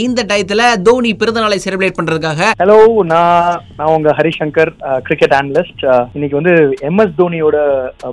இந்த 0.00 0.20
டயத்துல 0.22 0.62
தோனி 0.82 1.10
பிறந்தநாளை 1.14 1.56
செலிப்ரேட் 1.64 1.96
பண்றதுக்காக 1.96 2.46
ஹலோ 2.58 2.76
நான் 3.02 3.64
நான் 3.76 3.90
உங்க 3.94 4.10
ஹரிசங்கர் 4.18 4.70
கிரிக்கெட் 5.06 5.34
அனலிஸ்ட் 5.38 5.82
இன்னைக்கு 6.12 6.38
வந்து 6.40 6.54
எம்எஸ் 6.88 7.12
தோனியோட 7.18 7.56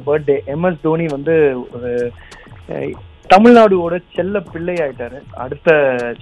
பர்த்டே 0.07 0.35
எம்எஸ் 0.53 0.81
தோனி 0.81 1.05
வந்து 1.05 1.35
ஒரு 1.75 1.91
தமிழ்நாடுவோட 3.33 3.99
செல்ல 4.15 4.39
பிள்ளை 4.39 4.75
ஆயிட்டாரு. 4.75 5.19
அடுத்த 5.43 5.69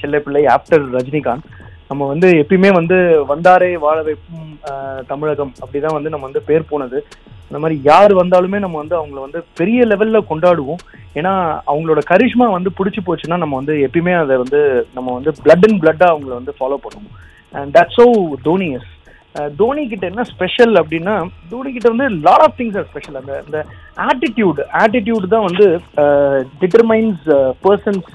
செல்ல 0.02 0.20
பிள்ளை 0.20 0.46
ஆஃப்டர் 0.46 0.86
ரஜினிகாந்த். 0.98 1.50
நம்ம 1.90 2.06
வந்து 2.12 2.30
எப்பயுமே 2.42 2.70
வந்து 2.80 2.98
வந்தாரே 3.32 3.72
வாழ 3.86 3.98
வைப்பும் 4.08 4.50
தமிழகம். 5.12 5.54
அப்படிதான் 5.62 5.98
வந்து 5.98 6.12
நம்ம 6.14 6.26
வந்து 6.30 6.42
பேர் 6.50 6.70
போனது. 6.72 7.00
அந்த 7.48 7.60
மாதிரி 7.64 7.76
யார் 7.90 8.14
வந்தாலுமே 8.22 8.60
நம்ம 8.64 8.78
வந்து 8.82 8.96
அவங்கள 9.00 9.20
வந்து 9.26 9.40
பெரிய 9.60 9.86
லெவல்ல 9.92 10.20
கொண்டாடுவோம். 10.32 10.82
ஏன்னா 11.20 11.34
அவங்களோட 11.72 12.00
கரிஷ்மா 12.10 12.48
வந்து 12.56 12.72
பிடிச்சி 12.80 13.02
போச்சுன்னா 13.06 13.38
நம்ம 13.44 13.56
வந்து 13.62 13.76
எப்பயுமே 13.88 14.14
அதை 14.24 14.36
வந்து 14.44 14.62
நம்ம 14.98 15.08
வந்து 15.18 15.34
பிளட் 15.46 15.66
அண்ட் 15.68 15.82
பிளட்டா 15.84 16.08
அவங்கள 16.14 16.34
வந்து 16.40 16.56
ஃபாலோ 16.60 16.80
பண்ணுவோம். 16.86 17.16
And 17.60 17.74
that's 17.78 18.02
oh 18.06 18.08
Dhoni 18.48 18.70
yes 18.80 18.92
Dhoni 19.62 19.82
கிட்ட 19.90 20.06
என்ன 20.12 20.24
ஸ்பெஷல் 20.34 20.76
அப்படின்னா 20.82 21.16
தோனி 21.50 21.70
கிட்ட 21.74 21.88
வந்து 21.94 22.08
lot 22.28 22.44
of 22.46 22.56
things 22.60 22.78
are 22.80 22.88
special 22.92 23.18
அந்த 23.22 23.34
அந்த 23.46 23.58
ஆட்டிடியூட் 24.10 24.62
ஆட்டிடியூட் 24.84 25.28
தான் 25.34 25.48
வந்து 25.50 25.68
டிட்டர்மைன்ஸ் 26.62 27.26
பர்சன்ஸ் 27.66 28.08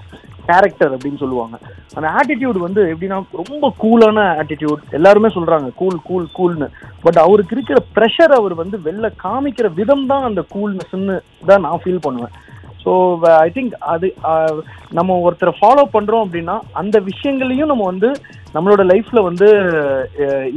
கேரக்டர் 0.49 0.93
அப்படின்னு 0.95 1.23
சொல்லுவாங்க. 1.23 1.57
அந்த 1.97 2.07
ஆட்டிடியூட் 2.19 2.59
வந்து 2.67 2.83
எப்படின்னா 2.93 3.19
ரொம்ப 3.41 3.73
கூலான 3.83 4.25
ஆட்டிடியூட் 4.43 4.83
எல்லாருமே 4.99 5.31
சொல்றாங்க 5.37 5.69
கூல் 5.81 5.99
கூல் 6.09 6.27
கூல்னு 6.39 6.69
பட் 7.05 7.21
அவருக்கு 7.25 7.57
இருக்கிற 7.57 7.81
ப்ரெஷர் 7.97 8.35
அவர் 8.39 8.55
வந்து 8.63 8.79
வெளில 8.87 9.11
காமிக்கிற 9.25 9.69
விதம் 9.81 10.07
தான் 10.13 10.27
அந்த 10.31 10.45
கூல்னஸ்ன்னு 10.55 11.17
தான் 11.51 11.65
நான் 11.67 11.83
ஃபீல் 11.85 12.05
பண்ணுவேன். 12.07 12.35
ஸோ 12.85 12.93
ஐ 13.47 13.49
திங்க் 13.57 13.75
அது 13.95 14.07
நம்ம 14.99 15.17
ஒருத்தரை 15.27 15.53
ஃபாலோ 15.59 15.83
பண்ணுறோம் 15.97 16.25
அப்படின்னா 16.27 16.57
அந்த 16.81 16.97
விஷயங்களையும் 17.11 17.71
நம்ம 17.73 17.85
வந்து 17.93 18.09
நம்மளோட 18.57 18.85
லைஃப்பில் 18.93 19.27
வந்து 19.29 19.49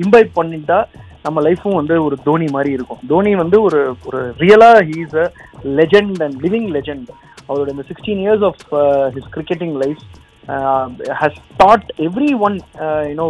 இம்பைட் 0.03 0.31
பண்ணிட்டா 0.39 0.79
நம்ம 1.25 1.41
லைஃப்பும் 1.47 1.77
வந்து 1.79 1.95
ஒரு 2.07 2.15
தோனி 2.25 2.47
மாதிரி 2.55 2.71
இருக்கும். 2.77 3.03
தோனி 3.11 3.31
வந்து 3.43 3.57
ஒரு 3.67 3.79
ஒரு 4.07 4.19
ரியலாக 4.41 4.81
he's 4.89 5.15
a 5.23 5.27
legend 5.79 6.19
and 6.25 6.37
living 6.45 6.67
legend 6.75 7.11
அவரோட 7.49 7.67
இந்த 7.75 7.85
sixteen 7.89 8.21
years 8.25 8.45
of 8.49 8.61
his 9.15 9.29
cricketing 9.35 9.75
life 9.83 10.01
has 11.21 11.37
taught 11.57 11.85
everyone 12.47 12.55
you know 13.11 13.27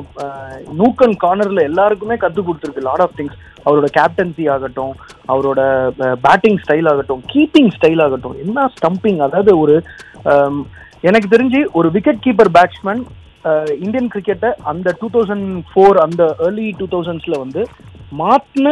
nook and 0.80 1.16
கார்னரில் 1.24 1.68
எல்லாருக்குமே 1.70 2.16
கற்றுக் 2.24 2.48
கொடுத்துருக்கு. 2.48 2.88
லாட் 2.90 3.04
ஆஃப் 3.06 3.16
திங்ஸ் 3.20 3.38
அவரோட 3.66 3.88
கேப்டன்சி 3.98 4.46
ஆகட்டும் 4.56 4.94
அவரோட 5.34 5.62
பேட்டிங் 6.26 6.60
ஸ்டைல் 6.64 6.90
ஆகட்டும் 6.92 7.22
கீப்பிங் 7.34 7.72
ஸ்டைல் 7.78 8.04
ஆகட்டும் 8.06 8.36
என்ன 8.44 8.66
ஸ்டம்பிங் 8.76 9.22
அதாவது 9.28 9.54
ஒரு 9.64 9.76
எனக்கு 11.10 11.28
தெரிஞ்சு 11.36 11.62
ஒரு 11.80 11.88
விக்கெட் 11.96 12.24
கீப்பர் 12.26 12.52
பேட்ஸ்மேன் 12.58 13.02
இந்தியன் 13.86 14.12
கிரிக்கெட்டை 14.14 14.52
அந்த 14.72 14.94
டூ 15.02 15.08
தௌசண்ட் 15.16 15.50
ஃபோர் 15.72 15.98
அந்த 16.06 16.24
ஏர்லி 16.46 16.68
டூ 16.80 16.86
தௌசண்ட்ஸில் 16.94 17.42
வந்து 17.44 17.64
மாற்றின 18.22 18.70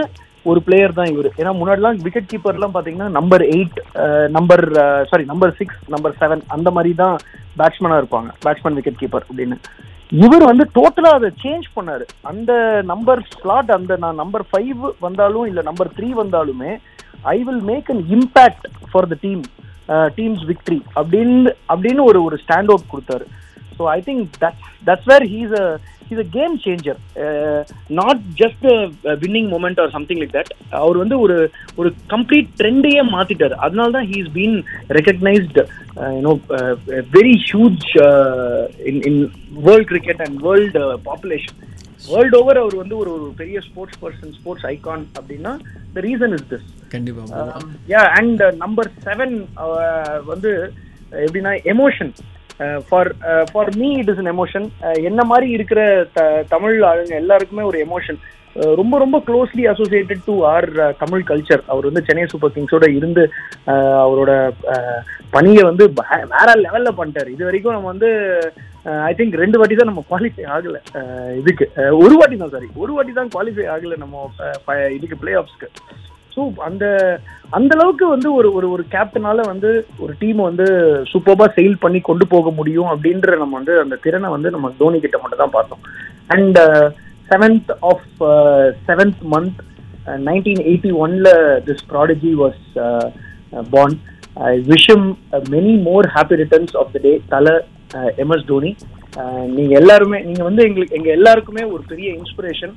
ஒரு 0.50 0.60
பிளேயர் 0.66 0.98
தான் 0.98 1.12
இவர். 1.14 1.30
ஏன்னா 1.40 1.52
முன்னாடிலாம் 1.60 2.02
விக்கெட் 2.06 2.30
கீப்பர்லாம் 2.32 2.74
பார்த்தீங்கன்னா 2.76 3.10
number 3.20 3.44
eight 3.56 3.78
number 4.38 4.64
sorry 5.12 5.26
number 5.32 5.56
six 5.60 5.80
number 5.96 6.18
seven 6.22 6.44
அந்த 6.56 6.72
மாதிரி 6.78 6.92
தான் 7.04 7.16
பேட்ஸ்மேனாக 7.60 8.02
இருப்பாங்க. 8.04 8.30
பேட்ஸ்மேன் 8.46 8.78
விக்கெட் 8.80 9.02
கீப்பர் 9.02 9.26
அப்படின்னு. 9.30 9.58
இவர் 10.24 10.44
வந்து 10.50 10.66
டோட்டலாக 10.78 11.18
அதை 11.20 11.30
சேஞ்ச் 11.44 11.68
பண்ணார். 11.76 12.04
அந்த 12.32 12.52
நம்பர் 12.92 13.22
ஸ்லாட் 13.36 13.72
அந்த 13.78 13.94
நான் 14.04 14.22
நம்பர் 14.24 14.46
ஃபைவ் 14.50 14.84
வந்தாலும் 15.06 15.48
இல்லை 15.52 15.64
நம்பர் 15.70 15.94
த்ரீ 15.98 16.10
வந்தாலுமே 16.22 16.72
I 17.36 17.38
will 17.48 17.64
make 17.72 17.90
an 17.94 18.04
impact 18.18 18.68
for 18.92 19.08
the 19.14 19.18
team 19.26 19.42
team's 20.18 20.44
victory 20.52 20.78
அப்படின்னு 21.00 21.52
அப்படின்னு 21.74 22.04
ஒரு 22.10 22.20
ஒரு 22.28 22.38
ஸ்டாண்ட் 22.44 22.72
அவுட் 22.74 22.92
கொடுத்தாரு. 22.94 23.26
So 23.78 23.84
I 23.96 24.00
think 24.08 24.24
that's 24.44 24.68
that's 24.90 25.10
where 25.12 25.26
he's 25.34 25.56
a 25.64 25.66
a 26.12 26.26
game 26.32 26.56
changer 26.66 27.00
not 28.00 28.22
just 28.42 28.66
winning 29.24 29.50
moment 29.54 29.80
or 29.80 29.90
something 29.90 30.20
like 30.22 30.36
that 30.36 30.52
அவர் 30.82 30.98
வந்து 30.98 31.20
ஒரு 31.20 31.38
ஒரு 31.76 31.90
complete 32.10 32.50
ட்ரெண்டையே 32.60 33.04
மாத்திட்டாரு. 33.16 33.56
அதனால 33.66 33.92
தான் 33.92 34.10
he's 34.12 34.30
been 34.34 34.58
recognised 34.90 35.60
you know 36.18 36.34
very 37.18 37.36
huge 37.50 37.86
in 38.86 39.02
in 39.12 39.22
world 39.68 39.88
cricket 39.88 40.22
and 40.22 40.38
world 40.42 40.84
population 41.06 41.60
world 42.10 42.36
over 42.36 42.58
அவர் 42.58 42.76
வந்து 42.76 42.98
ஒரு 42.98 43.12
ஒரு 43.18 43.28
பெரிய 43.38 43.60
ஸ்போர்ட்ஸ் 43.60 44.00
பர்சன் 44.02 44.34
ஸ்போர்ட்ஸ் 44.40 44.66
ஐகான் 44.66 45.06
அப்படின்னா 45.20 45.54
த 45.96 46.02
ரீசன் 46.10 46.34
இஸ் 46.40 46.48
திஸ் 46.48 46.68
கண்டிப்பா 46.90 47.42
யா 47.88 48.02
அண்ட் 48.20 48.44
நம்பர் 48.58 48.90
செவன் 49.08 49.36
வந்து 50.26 50.52
எப்படின்னா 51.26 51.54
emotion 51.66 52.14
for 52.90 53.10
for 53.52 53.72
me 53.78 53.90
it 54.00 54.12
is 54.12 54.22
an 54.24 54.32
emotion 54.34 54.66
என்ன 55.10 55.22
மாதிரி 55.24 55.48
இருக்கிற 55.52 55.82
த 56.16 56.22
தமிழ் 56.50 56.78
ஆளுங்க 56.90 57.16
எல்லாருக்குமே 57.22 57.66
ஒரு 57.72 57.80
எமோஷன் 57.86 58.20
uh, 58.56 58.72
ரொம்ப 58.80 58.96
ரொம்ப 59.04 59.18
closely 59.28 59.64
associated 59.72 60.26
to 60.26 60.34
our 60.52 60.68
Tamil 61.00 61.24
culture 61.30 61.64
அவர் 61.68 61.88
வந்து 61.90 62.04
சென்னை 62.08 62.26
சூப்பர் 62.34 62.54
கிங்ஸோட 62.56 62.88
இருந்து 63.00 63.24
uh, 63.68 63.96
அவரோட 64.04 64.32
uh, 64.76 65.00
பணியை 65.36 65.64
வந்து 65.70 65.86
வேற 66.32 66.50
லெவல்ல 66.66 66.92
பண்ணிட்டாரு. 66.98 67.30
இது 67.36 67.48
வரைக்கும் 67.48 67.76
நம்ம 67.76 67.90
வந்து 67.94 68.12
ஐ 69.10 69.12
திங்க் 69.18 69.42
ரெண்டு 69.42 69.60
வாட்டி 69.60 69.76
தான் 69.76 69.92
நம்ம 69.92 70.04
குவாலிஃபை 70.10 70.46
ஆகல. 70.56 70.78
இதுக்கு 71.42 71.66
ஒரு 72.04 72.16
வாட்டி 72.20 72.38
தான் 72.38 72.54
சாரி 72.56 72.70
ஒரு 72.84 72.94
வாட்டி 72.96 73.14
தான் 73.14 73.32
குவாலிஃபை 73.36 73.68
ஆகல 73.76 73.98
நம்ம 74.04 74.26
இதுக்கு 74.98 75.18
பிளே 75.22 75.34
ஆஃப்ஸ்க்கு 75.42 75.70
ஸோ 76.36 76.44
அந்த 76.68 76.86
அந்த 77.54 77.72
அளவுக்கு 77.76 78.06
வந்து 78.08 78.30
ஒரு 78.34 78.50
ஒரு 78.58 78.68
ஒரு 78.76 78.84
கேப்டனால 78.94 79.42
வந்து 79.50 79.70
ஒரு 80.00 80.14
டீம் 80.20 80.40
வந்து 80.48 80.66
சூப்பர்பா 81.12 81.46
செயல் 81.58 81.82
பண்ணி 81.84 82.00
கொண்டு 82.02 82.26
போக 82.28 82.52
முடியும் 82.52 82.90
அப்படின்ற 82.94 83.38
நம்ம 83.38 83.56
வந்து 83.58 83.74
அந்த 83.80 83.96
திறனை 84.06 84.30
வந்து 84.30 84.50
நம்ம 84.50 84.72
தோனி 84.78 85.00
கிட்ட 85.00 85.18
மட்டும் 85.18 85.44
தான் 85.44 85.56
பார்த்தோம். 85.58 85.84
And 86.28 86.60
seventh 87.30 87.72
of 87.92 88.08
seventh 88.88 89.22
month 89.34 89.60
nineteen 90.30 90.64
eighty 90.70 90.92
ஒன்ல 91.04 91.30
this 91.68 91.86
prodigy 91.92 92.34
was 92.42 92.64
born 93.70 93.96
I 94.48 94.54
wish him 94.68 95.06
many 95.50 95.76
more 95.88 96.08
happy 96.16 96.38
returns 96.42 96.76
of 96.82 96.92
the 96.96 97.00
day 97.00 97.14
Thala 97.30 97.48
uh, 97.98 98.10
MS 98.24 98.46
Dhoni 98.46 98.72
uh, 99.18 99.44
நீங்க 99.58 99.74
எல்லாருமே 99.82 100.20
நீங்க 100.24 100.44
வந்து 100.44 100.64
எங்களுக்கு 100.68 100.98
எங்க 101.00 101.12
எல்லாருக்குமே 101.18 101.64
ஒரு 101.74 101.84
பெரிய 101.92 102.10
inspiration 102.20 102.76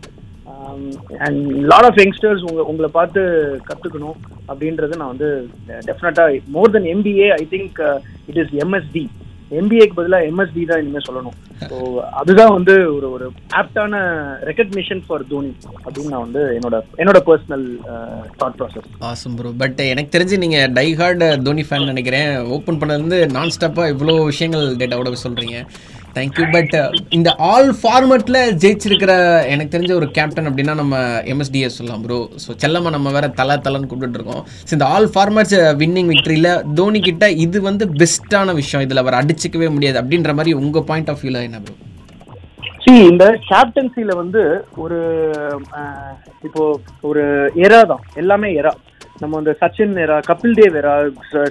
and 1.24 1.40
lot 1.70 1.88
of 1.88 2.00
youngsters 2.02 2.46
உங்க 2.48 2.62
உங்களை 2.70 2.90
பார்த்து 2.92 3.22
கற்றுக்கணும் 3.68 4.18
அப்படின்றது 4.48 5.00
நான் 5.00 5.14
வந்து 5.14 5.30
டெஃபினட்டாக 5.88 6.42
more 6.56 6.74
then 6.76 6.90
MBA 6.94 7.28
I 7.38 7.46
think 7.54 7.80
it 8.30 8.40
is 8.44 8.54
MSD 8.64 9.04
எம்பிஏக்கு 9.58 9.96
பதிலாக 9.98 10.28
எம்எஸ்டி 10.28 10.62
தான் 10.68 10.80
இனிமேல் 10.82 11.04
சொல்லணும். 11.08 11.34
ஸோ 11.62 11.76
அதுதான் 12.20 12.54
வந்து 12.54 12.74
ஒரு 12.94 13.06
ஒரு 13.16 13.26
ஆப்டான 13.60 14.00
ரெக்கக்னிஷன் 14.48 15.02
ஃபார் 15.04 15.24
தோனி 15.28 15.50
அப்படின்னு 15.84 16.12
நான் 16.14 16.24
வந்து 16.24 16.42
என்னோட 16.56 16.78
என்னோட 17.00 17.18
personal 17.28 17.66
thought 18.40 18.56
process 18.58 18.88
awesome 19.10 19.36
bro 19.38 19.52
but 19.62 19.80
எனக்கு 19.92 20.14
தெரிஞ்சு 20.16 20.40
நீங்கள் 20.44 20.72
டைஹார்டு 20.78 21.28
தோனி 21.46 21.64
ஃபேன் 21.68 21.90
நினைக்கிறேன். 21.92 22.32
ஓப்பன் 22.56 22.80
பண்ணது 22.82 23.20
நான் 23.36 23.54
ஸ்டாப்பாக 23.56 23.92
இவ்வளோ 23.94 24.16
விஷயங்கள் 24.24 24.66
டேட்டாவோட 24.82 25.22
சொல்கிறீங்க 25.26 25.58
தேங்க்யூ 26.16 26.44
பட் 26.54 26.74
uh, 26.80 26.88
இந்த 27.16 27.30
ஆல் 27.48 27.70
ஃபார்மேட்டில் 27.80 28.38
ஜெயிச்சிருக்கிற 28.62 29.12
எனக்கு 29.52 29.72
தெரிஞ்ச 29.74 29.92
ஒரு 30.00 30.06
கேப்டன் 30.16 30.48
அப்படின்னா 30.50 30.74
நம்ம 30.80 31.00
எம்எஸ்டிஎஸ் 31.32 31.76
சொல்லலாம் 31.78 32.04
ப்ரோ 32.04 32.18
ஸோ 32.44 32.56
செல்லம்மா 32.62 32.90
நம்ம 32.94 33.10
வேற 33.16 33.26
தலை 33.40 33.56
தலைன்னு 33.66 33.90
கூப்பிட்டு 33.90 34.18
இருக்கோம். 34.18 34.44
ஸோ 34.68 34.72
இந்த 34.76 34.86
ஆல் 34.94 35.08
ஃபார்மேட்ஸ் 35.14 35.56
வின்னிங் 35.82 36.10
விக்ட்ரியில் 36.12 36.50
தோனி 36.78 37.02
கிட்ட 37.08 37.28
இது 37.46 37.60
வந்து 37.68 37.86
பெஸ்ட்டான 38.02 38.54
விஷயம். 38.60 38.84
இதில் 38.86 39.02
அவர் 39.04 39.18
அடிச்சுக்கவே 39.20 39.68
முடியாது. 39.76 40.00
அப்படின்ற 40.02 40.32
மாதிரி 40.38 40.54
உங்கள் 40.62 40.88
பாயிண்ட் 40.90 41.12
ஆஃப் 41.14 41.22
வியூவில் 41.24 41.46
என்ன 41.48 41.60
ப்ரோ 41.66 41.76
சி 42.84 42.92
இந்த 43.12 43.24
கேப்டன்சியில 43.50 44.12
வந்து 44.22 44.42
ஒரு 44.82 44.98
இப்போ 46.48 46.64
ஒரு 47.08 47.24
எரா 47.66 47.80
தான். 47.92 48.04
எல்லாமே 48.22 48.50
எரா 48.60 48.72
நம்ம 49.20 49.38
அந்த 49.38 49.52
சச்சின் 49.60 49.94
எரா 50.02 50.16
கபில் 50.28 50.56
தேவ் 50.58 50.74
எரா 50.80 50.94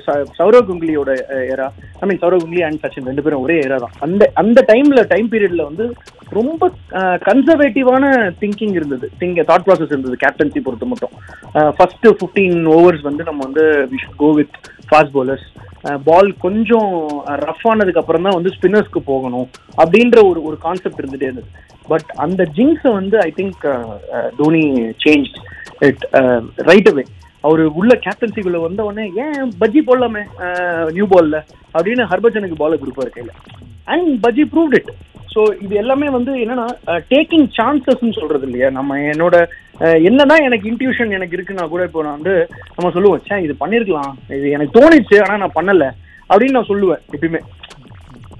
ச- 0.06 0.26
Sourav 0.38 0.68
குங்லியோட 0.70 1.12
era 1.54 1.68
I 2.00 2.08
mean 2.10 2.22
Sourav 2.24 2.44
Ganguly 2.44 2.62
and 2.68 2.82
Sachin 2.84 3.08
ரெண்டு 3.10 3.24
பேரும் 3.26 3.44
ஒரே 3.46 3.58
எரா 3.60 3.78
தான். 3.84 3.96
அந்த 4.00 4.24
அந்த 4.42 4.60
டைம்ல 4.72 5.04
டைம் 5.14 5.28
பீரியட்ல 5.32 5.64
வந்து 5.70 5.86
ரொம்ப 6.32 6.70
கன்சர்வேட்டிவான 7.28 8.04
திங்கிங் 8.42 8.76
இருந்தது. 8.80 9.08
திங்க் 9.20 9.42
தாட் 9.50 9.66
ப்ராசஸ் 9.68 9.94
இருந்தது 9.94 10.16
கேப்டன்சி 10.24 10.62
பொறுத்த 10.68 10.86
மட்டும். 10.86 11.14
ஃபர்ஸ்ட் 11.78 12.08
ஃபிஃப்டீன் 12.18 12.58
ஓவர்ஸ் 12.76 13.06
வந்து 13.10 13.24
நம்ம 13.24 13.44
வந்து 13.48 13.66
we 13.92 14.00
should 14.04 14.20
go 14.24 14.30
with 14.40 14.56
fast 14.90 15.14
bowlers 15.18 15.46
ball 16.06 16.30
கொஞ்சம் 16.38 16.92
ரஃப் 17.48 17.68
ஆனதுக்கு 17.72 18.02
அப்புறம் 18.02 18.26
தான் 18.28 18.38
வந்து 18.38 18.54
ஸ்பின்னர்ஸ்க்கு 18.56 19.02
போகணும் 19.12 19.48
அப்படின்ற 19.84 20.20
ஒரு 20.30 20.40
ஒரு 20.44 20.58
கான்செப்ட் 20.58 21.02
இருந்துட்டே 21.02 21.28
இருந்தது. 21.30 21.50
பட் 21.88 22.10
அந்த 22.18 22.42
ஜிங்ஸை 22.56 22.92
வந்து 22.92 23.18
I 23.22 23.32
think 23.38 23.66
Dhoni 24.40 24.64
change 25.04 25.30
it 25.88 26.04
right 26.70 26.90
away 26.94 27.04
அவர் 27.48 27.64
உள்ள 27.80 27.94
கேப்டன்சிக்குள்ள 28.06 28.60
வந்த 28.68 28.84
உடனே 28.90 29.06
ஏன் 29.24 29.52
பஜ்ஜி 29.62 29.82
போடலாமே? 29.88 30.24
நியூ 30.98 31.08
பால்ல 31.14 31.40
அப்படின்னு 31.76 32.06
ஹர்பஜனுக்கு 32.12 32.62
பாலை 32.62 32.78
கொடுப்பாரு 32.84 33.12
கையில. 33.16 33.34
And 33.94 34.10
Bhajji 34.26 34.46
proved 34.54 34.78
it 34.80 34.92
so 35.34 35.42
இது 35.64 35.74
எல்லாமே 35.82 36.08
வந்து 36.16 36.34
என்னன்னா 36.44 36.66
டேக்கிங் 37.14 37.48
சான்சஸ்ன்னு 37.58 38.18
சொல்றது 38.20 38.46
இல்லையா? 38.48 38.68
நம்ம 38.78 39.00
என்னோட 39.14 39.36
என்னதான் 40.10 40.46
எனக்கு 40.48 40.70
இன்ட்யூஷன் 40.72 41.16
எனக்கு 41.18 41.36
இருக்குன்னா 41.38 41.66
கூட 41.74 41.84
இப்போ 41.88 42.04
நான் 42.06 42.18
வந்து 42.20 42.36
நம்ம 42.76 42.92
சொல்லுவோம் 42.98 43.26
சே 43.28 43.38
இது 43.46 43.56
பண்ணிருக்கலாம். 43.64 44.14
இது 44.38 44.54
எனக்கு 44.58 44.78
தோணிச்சு 44.78 45.18
ஆனா 45.26 45.36
நான் 45.44 45.58
பண்ணல. 45.58 45.88
அப்படின்னு 46.30 46.58
நான் 46.58 46.72
சொல்லுவேன் 46.72 47.04
எப்பயுமே. 47.16 47.42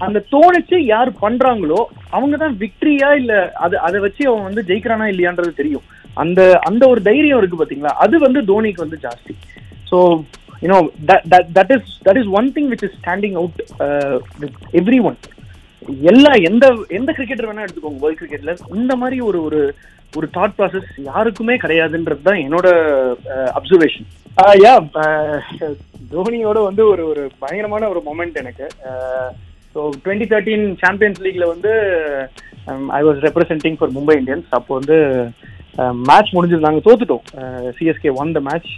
அந்த 0.06 0.18
தோணிச்சு 0.32 0.78
யார் 0.92 1.10
பண்றாங்களோ 1.24 1.80
அவங்க 2.16 2.34
தான் 2.44 2.56
விக்டரியா 2.62 3.10
இல்ல 3.20 3.34
அது 3.66 3.76
அதை 3.88 4.00
வச்சு 4.06 4.22
அவன் 4.30 4.48
வந்து 4.48 4.66
ஜெயிக்கிறானா 4.70 5.06
இல்லையான்றது 5.12 5.52
தெரியும். 5.60 5.84
அந்த 6.16 6.40
அந்த 6.68 6.82
ஒரு 6.92 7.00
தைரியம் 7.08 7.40
இருக்கு 7.40 7.60
பாத்தீங்களா? 7.60 7.92
அது 8.04 8.16
வந்து 8.18 8.42
தோனிக்கு 8.50 8.84
வந்து 8.84 8.98
ஜாஸ்தி. 9.06 9.34
So 9.90 9.98
you know 10.62 10.78
that 11.56 11.72
is 11.76 11.90
that 12.06 12.20
is 12.20 12.30
one 12.38 12.48
thing 12.56 12.68
which 12.72 12.84
is 12.88 12.96
standing 13.00 13.36
out 13.40 13.58
with 14.42 14.56
every 14.80 15.00
one 15.10 15.18
எல்லா 16.12 16.30
எந்த 16.48 16.66
எந்த 16.98 17.10
கிரிக்கெட்டர் 17.16 17.48
வேணா 17.48 17.64
எடுத்துக்கோங்க 17.64 18.00
வேர்ல்ட் 18.04 18.20
கிரிக்கெட்ல 18.22 18.54
இந்த 18.78 18.92
மாதிரி 19.02 19.18
ஒரு 19.28 19.40
ஒரு 19.48 19.60
ஒரு 20.18 20.26
தாட் 20.36 20.56
ப்ராசஸ் 20.58 20.88
யாருக்குமே 21.10 21.54
கிடையாதுன்றது 21.64 22.22
தான் 22.28 22.42
என்னோட 22.44 22.68
uh, 23.34 23.48
அப்சர்வேஷன் 23.58 24.06
யா 24.64 24.74
uh, 25.02 25.36
uh, 25.60 25.74
தோனியோட 26.12 26.58
வந்து 26.68 26.82
ஒரு 26.92 27.02
ஒரு 27.10 27.22
பயங்கரமான 27.38 27.88
ஒரு 27.92 28.00
மொமெண்ட் 28.08 28.36
எனக்கு. 28.42 28.66
ஸோ 29.74 29.80
டுவெண்ட்டி 30.04 30.26
தேர்ட்டீன் 30.32 30.66
சாம்பியன்ஸ் 30.82 31.22
லீக்ல 31.24 31.46
வந்து 31.52 31.72
I 32.98 33.00
was 33.06 33.18
representing 33.26 33.76
for 33.78 33.94
Mumbai 33.96 34.14
Indians 34.20 34.48
அப்போ 34.58 34.72
வந்து 34.78 34.98
மேட்ச் 36.08 36.34
முடிஞ்சது 36.36 36.66
நாங்கள் 36.66 36.86
தோத்துட்டோம். 36.86 37.24
CSK 37.78 38.12
won 38.22 38.30
the 38.36 38.40
match 38.48 38.70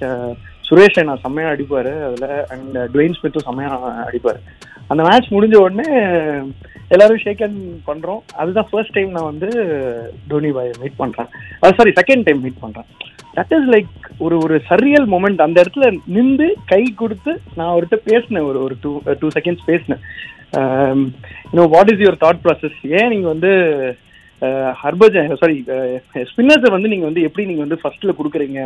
Suresh 0.68 0.98
நான் 1.08 1.22
செம்மையாக 1.26 1.52
அடிப்பார். 1.54 1.92
அதில் 2.06 2.32
அண்ட் 2.54 2.78
டுவெயின் 2.94 3.16
ஸ்மித்தும் 3.18 3.46
செம்மையாக 3.48 3.92
அடிப்பார். 4.08 4.40
அந்த 4.92 5.02
மேட்ச் 5.08 5.28
முடிஞ்ச 5.36 5.56
உடனே 5.66 5.88
எல்லாரும் 6.94 7.22
ஷேக் 7.22 7.42
ஹேண்ட் 7.44 7.62
பண்ணுறோம் 7.88 8.20
அதுதான் 8.40 8.68
ஃபர்ஸ்ட் 8.70 8.94
டைம் 8.96 9.10
நான் 9.16 9.30
வந்து 9.30 9.48
தோனி 10.30 10.50
பாய் 10.56 10.70
மீட் 10.82 11.00
பண்ணுறேன் 11.02 11.28
சாரி 11.78 11.92
செகண்ட் 12.00 12.26
டைம் 12.26 12.42
மீட் 12.44 12.62
பண்ணுறேன் 12.64 12.88
தட் 13.36 13.52
இஸ் 13.56 13.68
லைக் 13.74 13.90
ஒரு 14.26 14.36
ஒரு 14.44 14.56
சரியல் 14.70 15.06
மூமெண்ட் 15.14 15.44
அந்த 15.46 15.58
இடத்துல 15.64 15.88
நின்று 16.16 16.48
கை 16.72 16.82
கொடுத்து 17.02 17.32
நான் 17.56 17.70
அவர்கிட்ட 17.72 17.98
பேசினேன். 18.10 18.46
ஒரு 18.50 18.60
ஒரு 18.66 18.76
டூ 18.84 18.92
டூ 19.20 19.28
செகண்ட்ஸ் 19.36 19.68
பேசினேன். 19.70 20.02
You know 21.52 21.66
what 21.76 21.92
is 21.92 22.02
your 22.04 22.22
thought 22.24 22.42
process 22.46 22.78
ஏன் 22.98 23.10
நீங்கள் 23.14 23.32
வந்து 23.34 23.52
ஹர்பஜன் 24.80 25.30
சாரி 25.40 25.56
ஸ்பின்னர்ஸை 26.30 26.70
வந்து 26.74 26.90
நீங்க 26.92 27.06
வந்து 27.08 27.24
எப்படி 27.28 27.44
நீங்க 27.50 27.62
வந்து 27.64 27.78
ஃபர்ஸ்ட்ல 27.82 28.12
கொடுக்குறீங்க? 28.18 28.58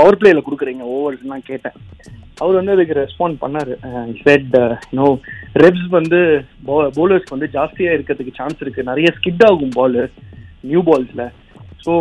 பவர் 0.00 0.18
பிளேல 0.20 0.42
கொடுக்குறீங்க? 0.46 0.82
ஓவர்ஸ்லாம் 0.96 1.48
கேட்டேன். 1.50 1.76
அவர் 2.42 2.58
வந்து 2.58 2.74
அதுக்கு 2.74 2.98
ரெஸ்பாண்ட் 3.00 3.36
பண்ணாரு. 3.44 3.74
செட் 4.24 4.54
நோ 4.98 5.06
ரெப்ஸ் 5.64 5.88
வந்து 5.98 6.20
பவுலர்ஸ்க்கு 6.98 7.36
வந்து 7.36 7.50
ஜாஸ்தியா 7.56 7.90
இருக்கிறதுக்கு 7.96 8.38
சான்ஸ் 8.40 8.62
இருக்கு. 8.64 8.88
நிறைய 8.90 9.10
ஸ்கிட் 9.18 9.44
ஆகும் 9.48 9.74
பால் 9.78 10.00
நியூ 10.70 10.82
பால்ஸ்ல 10.90 11.24
ஸோ 11.84 11.92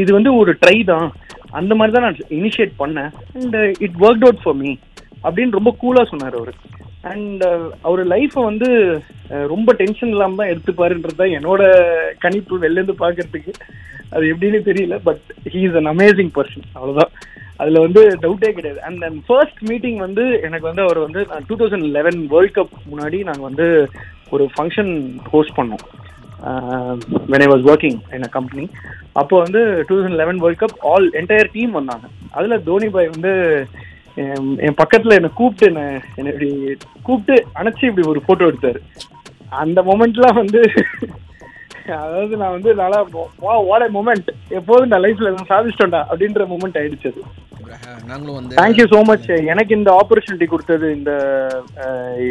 இது 0.00 0.10
வந்து 0.18 0.30
ஒரு 0.40 0.52
ட்ரை 0.64 0.76
தான். 0.92 1.08
அந்த 1.58 1.72
மாதிரி 1.78 1.94
தான் 1.94 2.06
நான் 2.06 2.20
இனிஷியேட் 2.38 2.74
பண்ணேன். 2.82 3.10
And 3.38 3.56
it 3.86 3.98
work 4.06 4.26
out 4.26 4.42
for 4.44 4.58
me 4.62 4.72
அப்படின்னு 5.24 5.58
ரொம்ப 5.58 5.70
கூலா 5.82 6.02
சொன்னார் 6.12 6.38
அவர். 6.40 6.52
அண்ட் 7.12 7.42
அவர் 7.88 8.02
லைஃப்பை 8.12 8.42
வந்து 8.50 8.68
ரொம்ப 9.52 9.72
டென்ஷன் 9.80 10.12
இல்லாமல் 10.14 10.40
தான் 10.40 10.52
எடுத்துப்பாருன்றது 10.52 11.20
தான் 11.22 11.36
என்னோட 11.38 11.62
கணிப்பு 12.24 12.54
வெளிலேருந்து 12.64 12.96
பார்க்கறதுக்கு 13.04 13.52
அது 14.14 14.24
எப்படின்னு 14.32 14.60
தெரியல 14.68 14.96
but 15.08 15.24
he 15.54 15.60
is 15.68 15.78
an 15.80 15.90
amazing 15.94 16.32
person 16.38 16.68
அவ்வளோதான் 16.76 17.12
அதில் 17.62 17.84
வந்து 17.84 18.02
டவுட்டே 18.24 18.50
கிடையாது. 18.56 18.80
அண்ட் 18.88 19.02
அண்ட் 19.06 19.20
ஃபர்ஸ்ட் 19.28 19.62
மீட்டிங் 19.70 19.98
வந்து 20.06 20.24
எனக்கு 20.46 20.66
வந்து 20.68 20.84
அவர் 20.86 21.00
வந்து 21.06 21.20
two 21.48 21.56
thousand 21.60 21.86
eleven 21.96 22.20
World 22.32 22.56
Cup 22.58 22.74
முன்னாடி 22.90 23.18
நாங்கள் 23.28 23.48
வந்து 23.48 23.66
ஒரு 24.34 24.44
ஃபங்க்ஷன் 24.54 24.92
ஹோஸ்ட் 25.32 25.56
பண்ணோம். 25.58 25.84
When 27.32 27.44
I 27.46 27.48
was 27.52 27.66
working 27.72 27.98
in 28.16 28.26
a 28.28 28.30
company 28.38 28.64
அப்போ 29.20 29.34
வந்து 29.44 29.60
two 29.86 29.94
thousand 29.94 30.20
eleven 30.22 30.40
World 30.44 30.62
Cup 30.64 30.78
all 30.92 31.08
entire 31.20 31.52
team 31.56 31.72
வந்தாங்க. 31.78 32.06
அதில் 32.38 32.64
தோனி 32.68 32.88
பாய் 32.96 33.12
வந்து 33.14 33.32
என் 34.66 34.78
பக்கத்துல 34.82 35.16
என்ன 35.18 35.30
கூப்பிட்டு 35.40 35.66
என்ன 35.70 35.82
என்ன 36.18 36.30
இப்படி 36.34 36.50
கூப்பிட்டு 37.06 37.34
அணைச்சி 37.60 37.84
இப்படி 37.88 38.06
ஒரு 38.12 38.20
போட்டோ 38.28 38.50
எடுத்தாரு. 38.50 38.80
அந்த 39.62 39.80
மொமெண்ட்லாம் 39.90 40.40
வந்து 40.42 40.62
அதாவது 41.96 42.34
நான் 42.40 42.54
வந்து 42.54 42.70
நல்லா 42.80 42.98
வா 43.44 43.52
வாட் 43.68 43.84
மொமெண்ட் 43.98 44.30
எப்போதும் 44.58 44.90
நான் 44.92 45.04
லைஃப்ல 45.04 45.30
சாதிச்சிட்டோம்டா 45.52 46.00
அப்படின்ற 46.10 46.44
மொமெண்ட் 46.50 46.78
ஆயிடுச்சு 46.80 47.10
அது. 47.12 47.22
தேங்க்யூ 48.58 48.84
ஸோ 48.92 48.98
மச் 49.10 49.28
எனக்கு 49.52 49.72
இந்த 49.78 49.90
ஆப்பர்ச்சுனிட்டி 50.00 50.46
கொடுத்தது 50.50 50.86
இந்த 50.98 51.12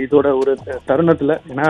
இதோட 0.03 0.27
ஒரு 0.41 0.53
தருணத்துல. 0.89 1.35
ஏன்னா 1.51 1.69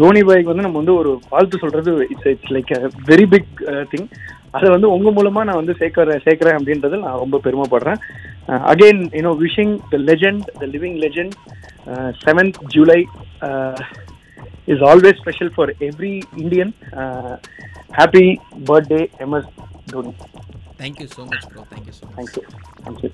தோனி 0.00 0.20
பாய்க்கு 0.28 0.52
வந்து 0.52 0.66
நம்ம 0.66 0.80
வந்து 0.82 0.98
ஒரு 1.00 1.10
வாழ்த்து 1.32 1.62
சொல்றது 1.64 1.90
it's 2.12 2.30
it's 2.34 2.52
like 2.56 2.72
very 3.10 3.26
big 3.34 3.50
thing 3.92 4.08
அதை 4.58 4.68
வந்து 4.74 4.88
உங்க 4.94 5.08
மூலமா 5.16 5.40
நான் 5.48 5.60
வந்து 5.60 5.74
சேர்க்கிறேன் 5.80 6.24
சேர்க்கிறேன் 6.26 6.56
அப்படின்றது 6.58 6.96
நான் 7.04 7.20
ரொம்ப 7.24 7.40
பெருமைப்படுறேன். 7.44 8.00
Uh, 8.50 8.64
again, 8.66 9.08
you 9.14 9.22
know, 9.22 9.32
wishing 9.32 9.80
the 9.92 9.98
legend, 9.98 10.50
the 10.58 10.66
living 10.66 10.96
legend, 10.98 11.36
uh, 11.86 12.10
7th 12.26 12.56
July 12.68 13.04
uh, 13.42 13.78
is 14.66 14.82
always 14.82 15.14
special 15.18 15.50
for 15.50 15.72
every 15.80 16.22
Indian. 16.36 16.74
Uh, 16.92 17.36
happy 17.92 18.40
birthday, 18.70 19.08
MS 19.20 19.44
Dhoni. 19.86 20.14
Thank 20.76 20.98
you 20.98 21.06
so 21.06 21.24
much, 21.26 21.48
bro. 21.48 21.62
Thank 21.70 21.86
you 21.86 21.92
so 21.92 22.06
much. 22.06 22.16
Thank 22.16 22.36
you. 22.36 22.42
Thank 22.84 23.02
you. 23.04 23.12